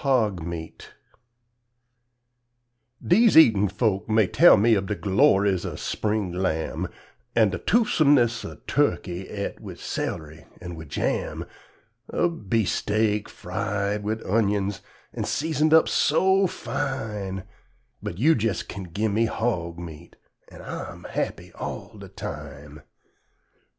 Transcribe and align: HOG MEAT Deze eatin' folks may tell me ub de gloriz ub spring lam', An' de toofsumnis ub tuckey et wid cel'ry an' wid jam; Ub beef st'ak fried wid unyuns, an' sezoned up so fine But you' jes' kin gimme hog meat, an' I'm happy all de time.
HOG 0.00 0.42
MEAT 0.42 0.94
Deze 3.06 3.36
eatin' 3.36 3.68
folks 3.68 4.08
may 4.08 4.26
tell 4.26 4.56
me 4.56 4.74
ub 4.74 4.86
de 4.86 4.94
gloriz 4.96 5.66
ub 5.66 5.78
spring 5.78 6.32
lam', 6.32 6.88
An' 7.34 7.50
de 7.50 7.58
toofsumnis 7.58 8.42
ub 8.50 8.66
tuckey 8.66 9.28
et 9.30 9.60
wid 9.60 9.78
cel'ry 9.78 10.46
an' 10.62 10.76
wid 10.76 10.88
jam; 10.88 11.44
Ub 12.10 12.48
beef 12.48 12.70
st'ak 12.70 13.28
fried 13.28 14.02
wid 14.02 14.20
unyuns, 14.22 14.80
an' 15.12 15.24
sezoned 15.24 15.74
up 15.74 15.90
so 15.90 16.46
fine 16.46 17.44
But 18.02 18.16
you' 18.16 18.32
jes' 18.34 18.62
kin 18.62 18.84
gimme 18.84 19.26
hog 19.26 19.78
meat, 19.78 20.16
an' 20.48 20.62
I'm 20.62 21.04
happy 21.04 21.52
all 21.52 21.98
de 21.98 22.08
time. 22.08 22.80